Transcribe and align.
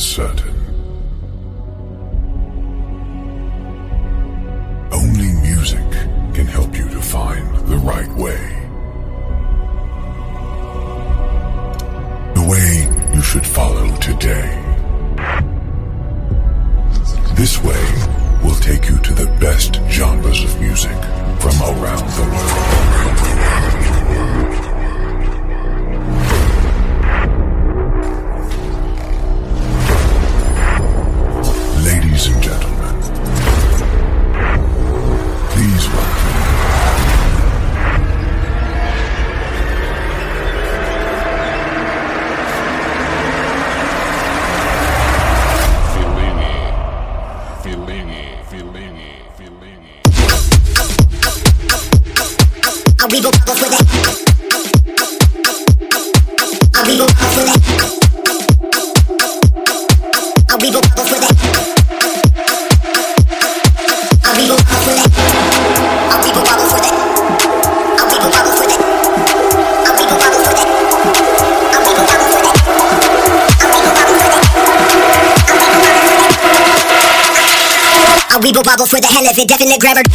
certain. 0.00 0.59
if 79.30 79.38
you 79.38 79.46
definitely 79.46 79.78
grab 79.78 79.96
her. 79.96 80.09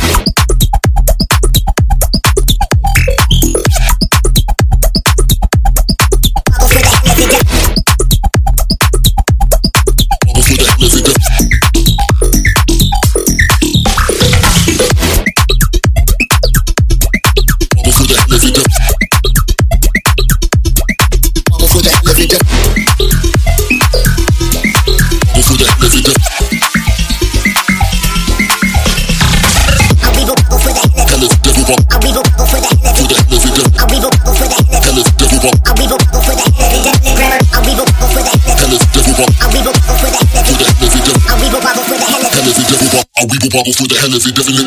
pop 43.55 43.67
off 43.71 43.80
with 43.80 43.88
the 43.88 43.95
hell 43.95 44.11
if 44.11 44.27
he 44.27 44.32
definitely 44.36 44.64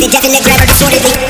Definitely 0.00 0.40
grab 0.42 0.66
the 0.66 0.72
sword 0.72 1.29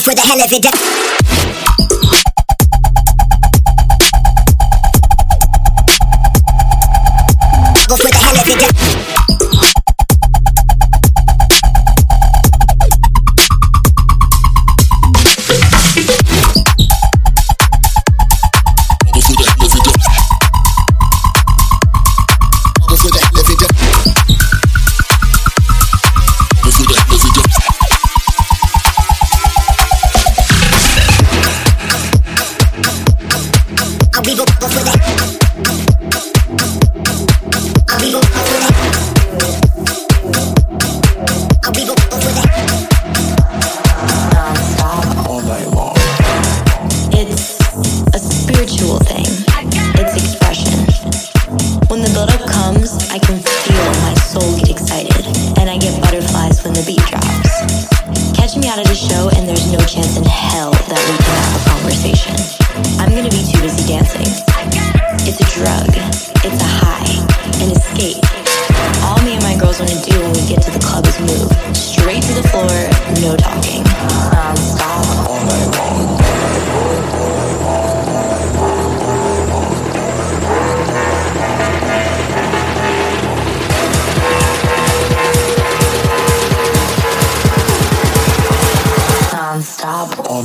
for 0.00 0.14
the 0.14 0.20
hell 0.20 0.42
of 0.42 0.52
it. 0.52 1.03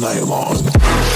all 0.02 0.14
night 0.14 0.24
long. 0.24 1.09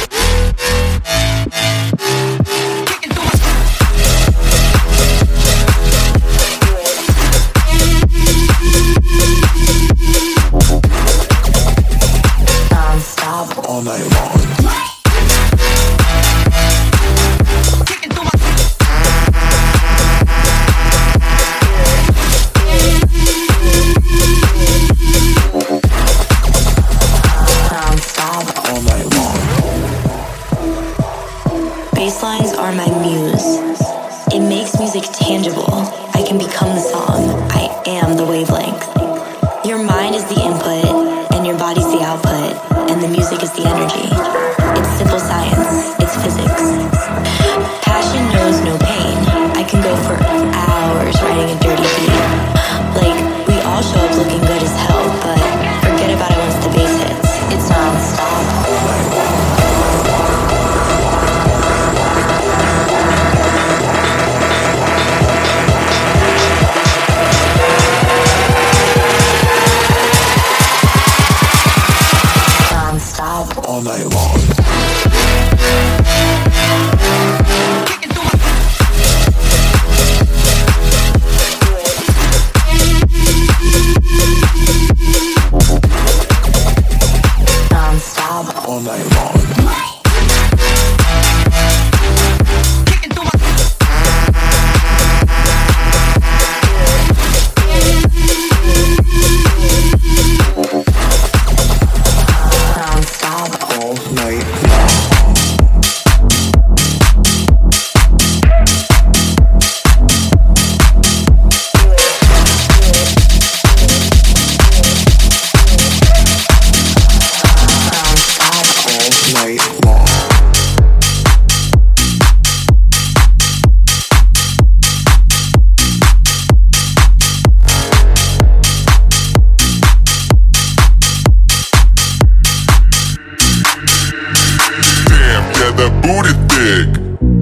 that 135.77 135.91
booty 136.01 136.33
thick. 136.51 136.87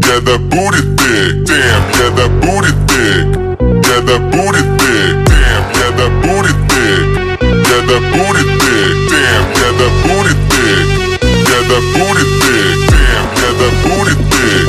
Yeah, 0.08 0.20
that 0.24 0.42
booty 0.52 0.82
thick. 1.00 1.46
Damn, 1.48 1.82
yeah, 1.98 2.12
that 2.16 2.32
booty 2.40 2.72
thick. 2.88 3.24
Yeah, 3.60 4.02
that 4.08 4.22
booty 4.32 4.62
thick. 4.80 5.12
Damn, 5.28 5.64
yeah, 5.76 5.92
that 6.00 6.12
booty 6.24 6.54
thick. 6.72 7.04
Yeah, 7.42 7.82
that 7.90 8.04
booty 8.14 8.44
thick. 8.62 8.92
Damn, 9.12 9.44
yeah, 9.58 9.72
that 9.80 9.94
booty 10.06 10.34
thick. 10.52 10.86
Yeah, 11.50 11.64
that 11.72 11.84
booty 11.96 12.26
thick. 12.40 12.78
Damn, 12.92 13.26
yeah, 13.42 13.54
that 13.60 13.74
booty 13.84 14.16
thick. 14.32 14.68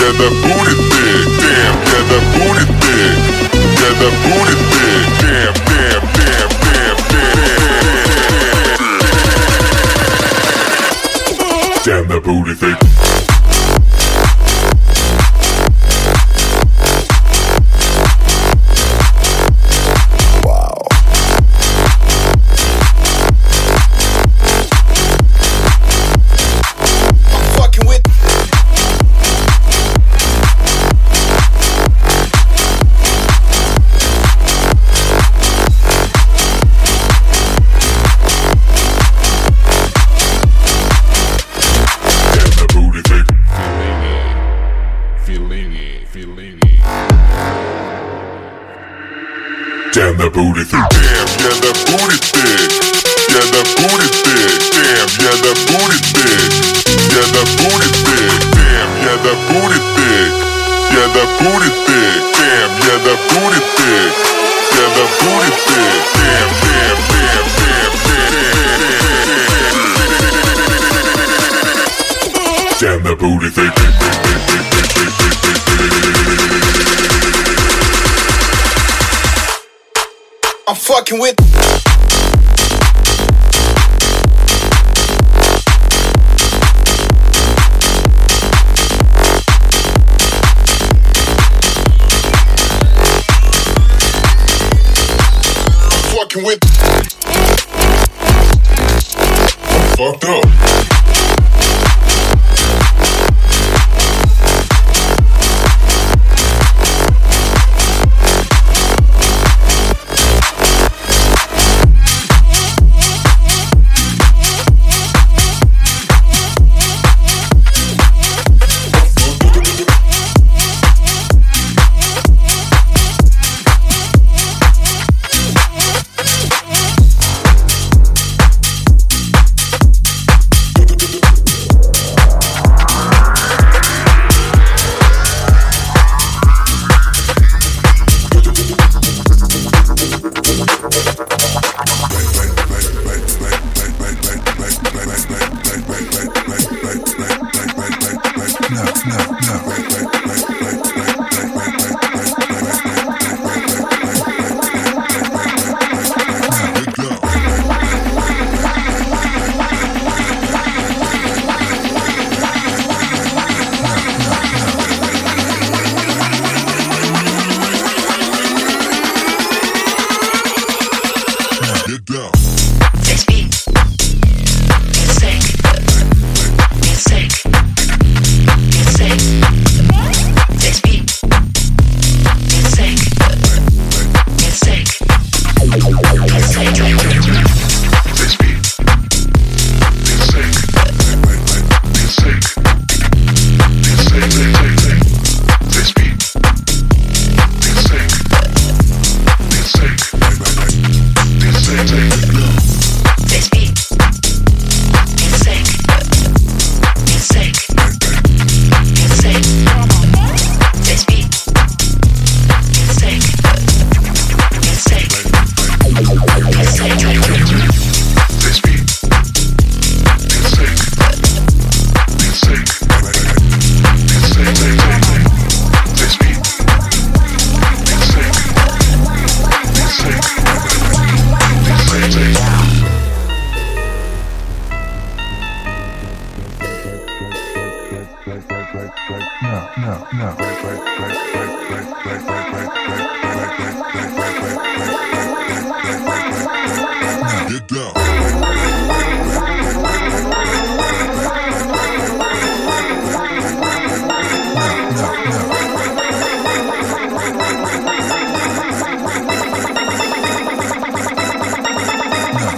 Yeah, 0.00 0.12
that 0.20 0.34
booty 0.44 0.74
thick. 0.90 1.24
Damn, 1.40 1.76
yeah, 1.88 2.04
that 2.10 2.24
booty 2.36 2.64
thick. 2.80 3.16
Yeah, 3.80 3.92
that 4.00 4.14
booty 4.24 4.54
thick. 4.72 5.04
Damn, 5.20 5.54
damn. 5.68 5.99
booty 12.30 12.54
thick. 12.54 13.29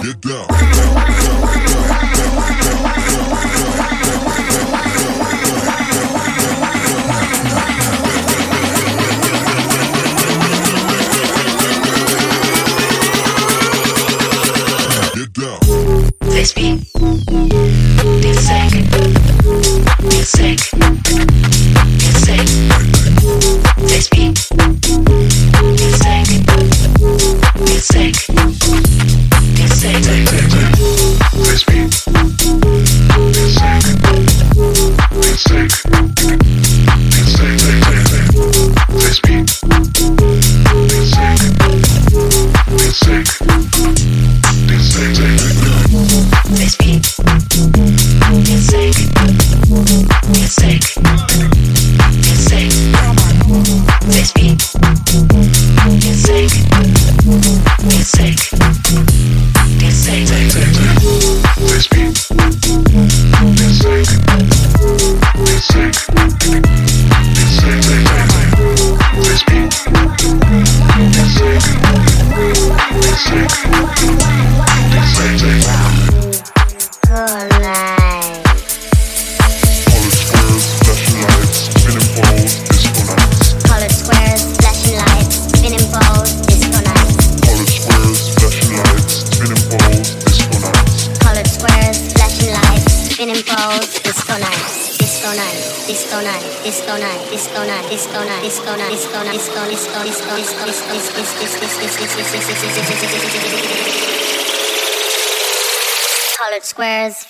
Get 0.03 0.19
down. 0.19 0.47
Get 0.49 0.75
down. 0.75 1.12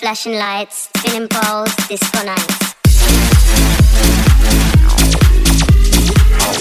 Flashing 0.04 0.38
lights, 0.38 0.90
spinning 0.98 1.30
poles, 1.30 1.74
disco 1.88 2.26
nights. 2.26 2.76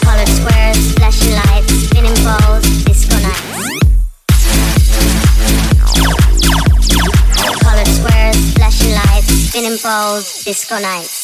Colored 0.05 0.29
squares, 0.29 0.93
flashing 0.95 1.35
lights, 1.35 1.73
spinning 1.89 2.15
poles, 2.23 2.65
disco 2.85 3.17
nights. 3.19 3.59
Colored 7.65 7.89
squares, 7.89 8.53
flashing 8.55 8.93
lights, 8.93 9.33
spinning 9.49 9.79
poles, 9.79 10.45
disco 10.45 10.79
nights. 10.79 11.22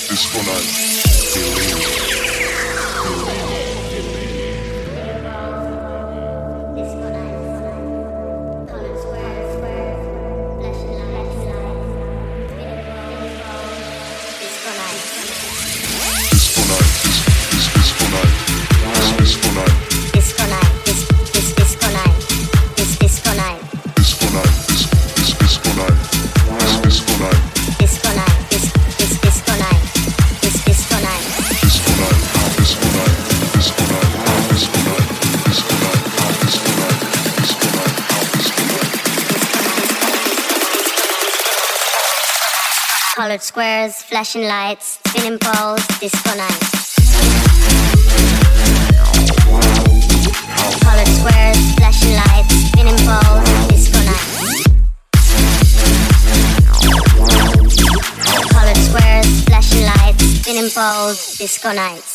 Colored 0.00 2.21
flashing 44.12 44.42
lights, 44.42 44.98
spinning 45.06 45.38
poles, 45.40 45.80
disco 45.98 46.36
nights. 46.36 46.96
Colored 50.84 51.08
squares, 51.16 51.74
flashing 51.76 52.14
lights, 52.20 52.54
spinning 52.68 52.98
poles, 53.08 53.48
disco 53.70 54.00
nights. 54.04 54.64
Colored 58.52 58.76
squares, 58.76 59.44
flashing 59.44 59.86
lights, 59.86 60.24
spinning 60.40 60.68
poles, 60.68 61.38
disco 61.38 61.72
nights. 61.72 62.12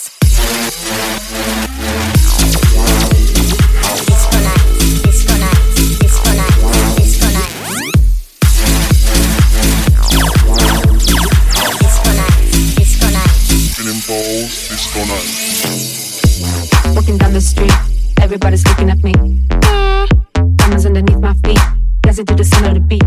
Walking 17.08 17.20
down 17.20 17.32
the 17.32 17.40
street, 17.40 17.72
everybody's 18.20 18.68
looking 18.68 18.90
at 18.90 19.02
me. 19.02 19.14
Mm, 19.14 20.58
diamonds 20.58 20.86
underneath 20.86 21.20
my 21.20 21.34
feet, 21.36 21.58
dancing 22.02 22.26
to 22.26 22.36
the 22.36 22.44
sound 22.44 22.66
of 22.68 22.74
the 22.74 22.82
beat. 22.82 23.04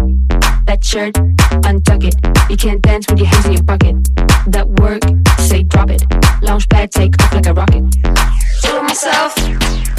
That 0.64 0.82
shirt, 0.82 1.12
untuck 1.68 2.04
it. 2.08 2.14
You 2.48 2.56
can't 2.56 2.80
dance 2.80 3.04
with 3.10 3.18
your 3.18 3.28
hands 3.28 3.44
in 3.44 3.52
your 3.52 3.62
pocket. 3.62 3.96
That 4.46 4.66
work, 4.80 5.02
say 5.40 5.64
drop 5.64 5.90
it. 5.90 6.02
Lounge 6.40 6.66
pad, 6.70 6.92
take 6.92 7.12
off 7.20 7.34
like 7.34 7.44
a 7.44 7.52
rocket. 7.52 7.94
Feeling 8.62 8.86
myself, 8.86 9.36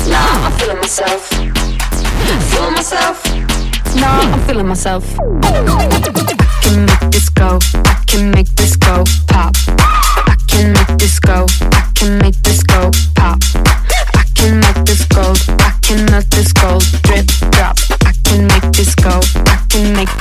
nah, 0.09 0.47
I'm 0.47 0.51
feeling 0.57 0.77
myself. 0.77 1.29
Feeling 2.49 2.73
myself, 2.73 3.23
nah, 3.97 4.33
I'm 4.33 4.41
feeling 4.47 4.67
myself. 4.67 5.05
I 5.43 6.41
can 6.63 6.85
make 6.87 7.11
this 7.11 7.29
go, 7.29 7.59
I 7.85 8.03
can 8.07 8.31
make 8.31 8.49
this 8.55 8.75
go 8.77 9.03
pop 9.27 9.53
I 10.31 10.35
can 10.47 10.73
make 10.73 10.97
this 10.97 11.19
go. 11.19 11.45
I 11.61 11.91
can 11.95 12.17
make 12.19 12.40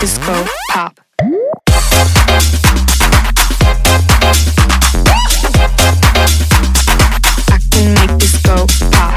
disco 0.00 0.44
pop. 0.70 0.98
I 1.18 1.24
can 7.70 7.94
make 7.94 8.18
disco 8.18 8.66
pop. 8.90 9.12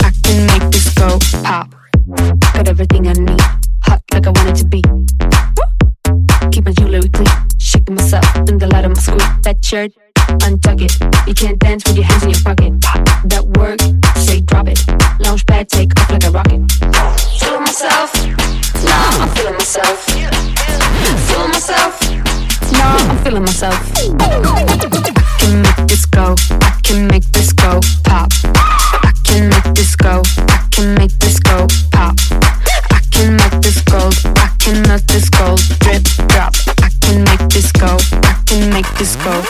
I 0.00 0.12
can 0.22 0.46
make 0.46 0.70
disco 0.70 1.18
pop. 1.42 1.74
Got 2.54 2.68
everything 2.68 3.08
I 3.08 3.14
need, 3.14 3.40
hot 3.82 4.00
like 4.12 4.28
I 4.28 4.30
want 4.30 4.48
it 4.48 4.56
to 4.58 4.64
be. 4.64 4.82
Keep 6.52 6.66
my 6.66 6.72
jewelry 6.72 7.08
clean, 7.08 7.26
shaking 7.58 7.96
myself 7.96 8.24
in 8.48 8.58
the 8.58 8.68
light 8.68 8.84
of 8.84 8.92
my 8.94 9.00
squeak. 9.00 9.42
That 9.42 9.64
shirt 9.64 9.90
untuck 10.44 10.80
it. 10.82 10.92
You 11.26 11.34
can't 11.34 11.58
dance 11.58 11.84
with 11.86 11.96
your 11.96 12.04
hands 12.04 12.22
in 12.22 12.30
your 12.30 12.40
pocket. 12.40 12.72
That 13.28 13.44
work, 13.56 13.80
say 14.16 14.40
drop 14.40 14.68
it. 14.68 14.78
Launch 15.20 15.44
pad, 15.46 15.68
take 15.68 15.92
off 15.98 16.10
like 16.10 16.24
a 16.24 16.30
rocket. 16.30 16.60
Feeling 17.38 17.62
myself, 17.62 18.12
nah, 18.84 19.22
I'm 19.22 19.28
feeling 19.34 19.54
myself. 19.54 20.04
Feeling 21.28 21.50
myself, 21.50 22.00
nah, 22.72 22.96
I'm 23.10 23.18
feeling 23.24 23.42
myself. 23.42 23.78
I 23.96 25.24
can 25.38 25.62
make 25.62 25.88
this 25.88 26.06
go, 26.06 26.34
I 26.60 26.80
can 26.82 27.06
make 27.08 27.24
this 27.32 27.52
go 27.52 27.80
pop. 28.04 28.32
I 28.54 29.12
can 29.24 29.48
make 29.48 29.74
this 29.74 29.96
go, 29.96 30.22
I 30.48 30.68
can 30.70 30.94
make 30.94 31.18
this 31.18 31.38
go 31.40 31.66
pop. 31.92 32.14
I 32.90 33.00
can 33.10 33.36
make 33.36 33.60
this 33.62 33.82
gold, 33.82 34.14
I 34.36 34.54
can 34.60 34.82
melt 34.82 35.06
this 35.08 35.28
gold, 35.28 35.60
drip 35.80 36.04
drop. 36.28 36.54
I 36.78 36.90
can 37.00 37.24
make 37.24 37.48
this 37.50 37.72
go, 37.72 37.96
I 38.12 38.42
can 38.46 38.70
make 38.70 38.86
this 38.96 39.16
go. 39.16 39.42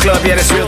Club, 0.00 0.24
yeah, 0.24 0.36
that's 0.36 0.52
real 0.52 0.67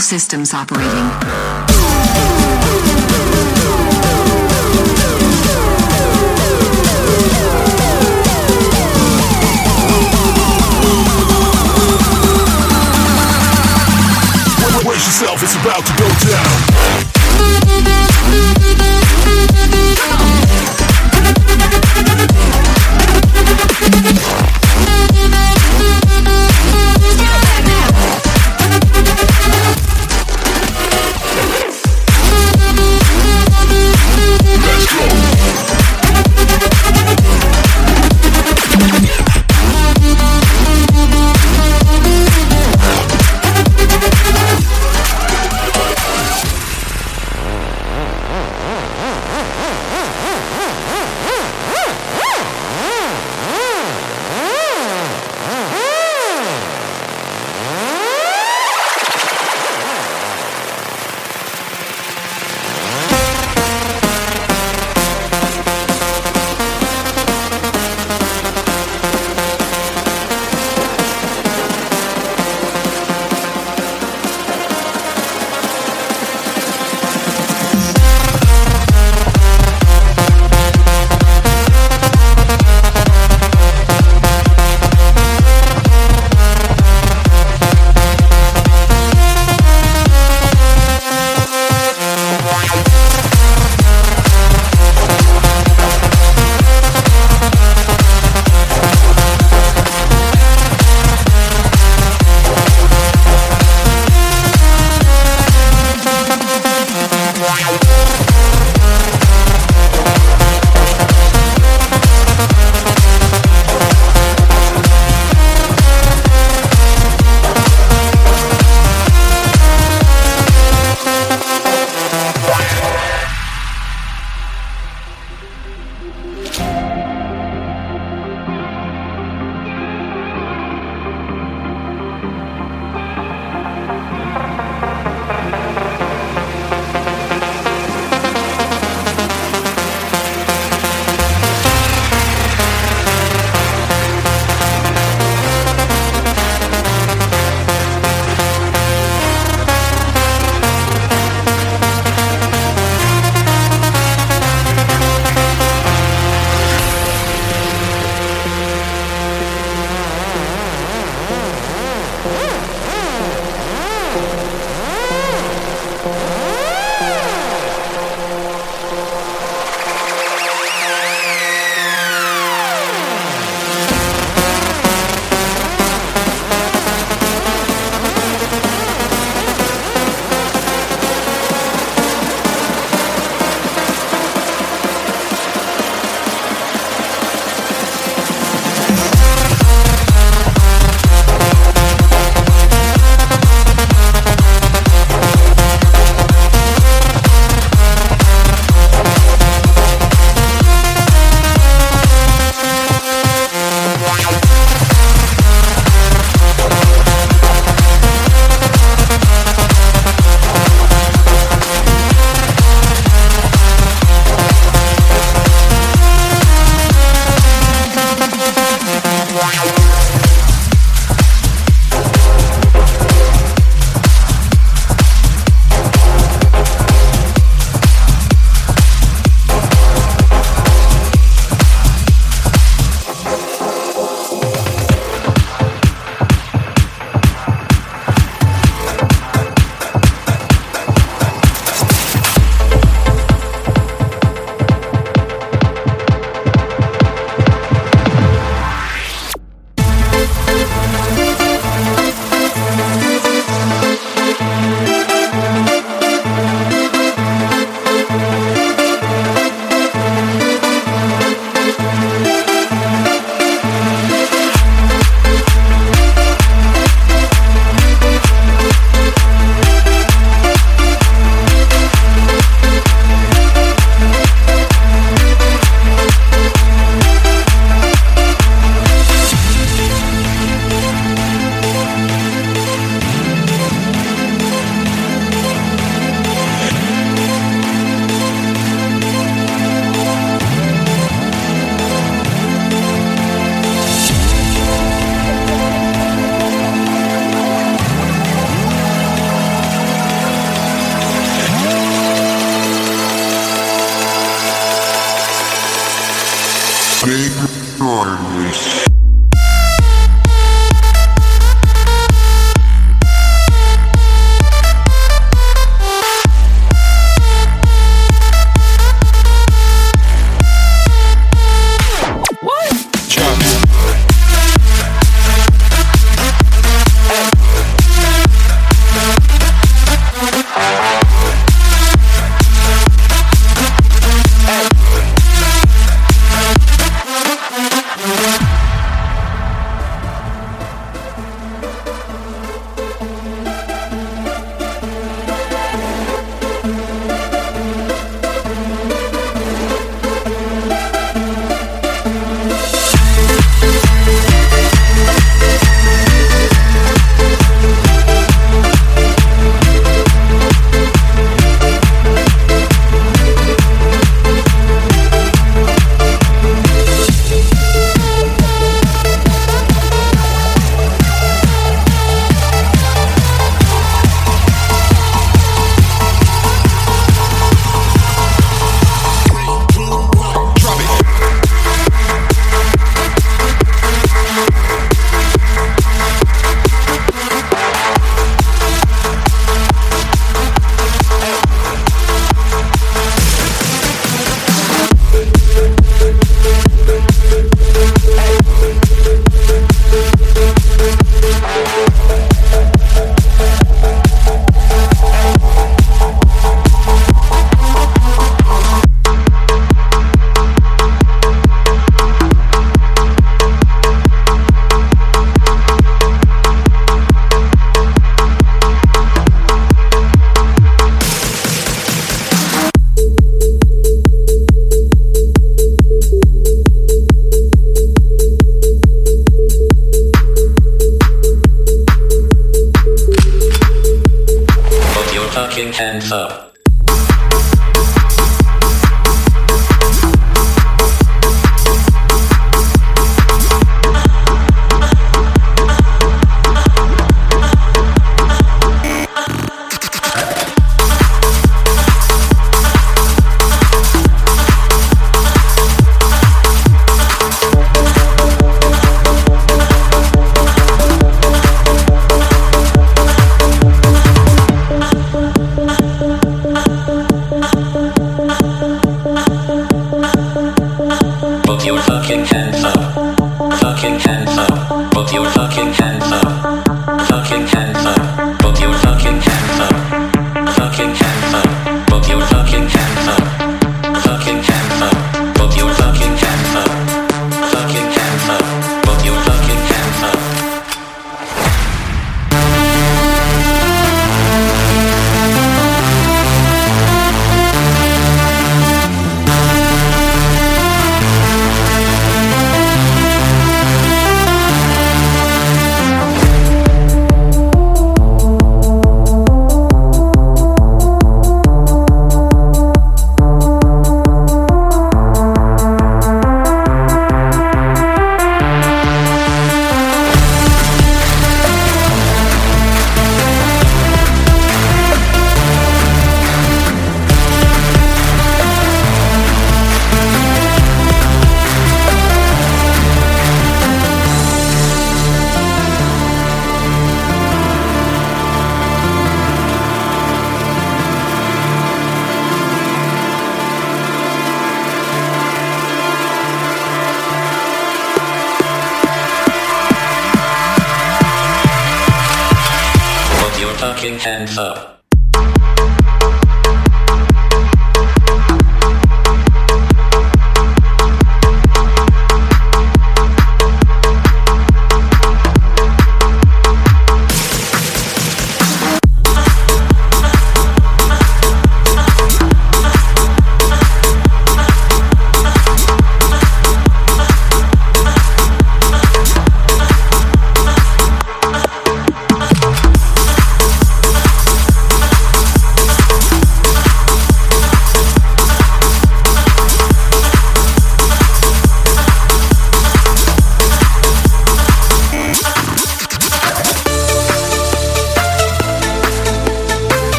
systems 0.00 0.52
operating. 0.54 1.10
About 15.64 15.86
to 15.86 15.93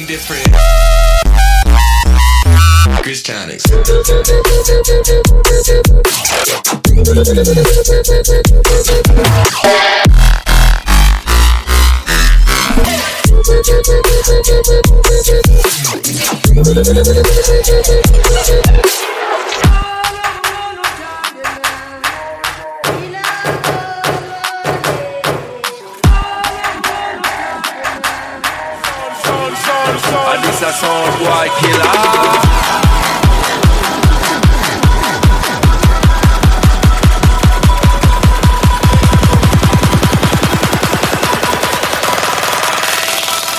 something 0.00 0.06
different. 0.06 0.46
Chris 3.02 3.22
Tonics. 3.22 3.64
A. 30.12 30.50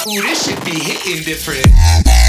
Ooh, 0.07 0.21
this 0.21 0.45
should 0.45 0.65
be 0.65 0.77
hitting 0.79 1.23
different. 1.23 2.20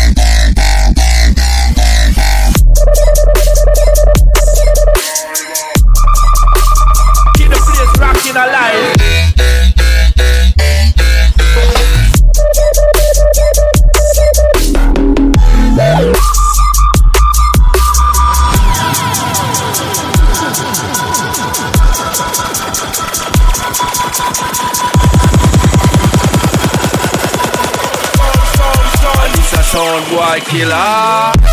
sound 29.82 30.06
boy 30.10 30.38
killer. 30.48 31.51